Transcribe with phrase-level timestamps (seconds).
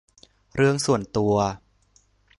[0.55, 1.33] เรื่องส่วนตัว